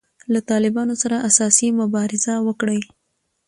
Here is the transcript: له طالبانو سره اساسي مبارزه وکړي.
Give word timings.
له 0.33 0.39
طالبانو 0.49 0.93
سره 1.03 1.15
اساسي 1.29 1.67
مبارزه 1.81 2.33
وکړي. 2.47 2.79